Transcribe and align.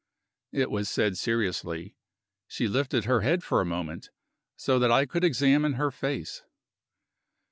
It 0.51 0.71
was 0.71 0.89
said 0.89 1.15
seriously. 1.15 1.95
She 2.47 2.67
lifted 2.67 3.05
her 3.05 3.21
head 3.21 3.43
for 3.43 3.61
a 3.61 3.65
moment, 3.67 4.09
so 4.55 4.79
that 4.79 4.91
I 4.91 5.05
could 5.05 5.23
examine 5.23 5.73
her 5.73 5.91
face. 5.91 6.41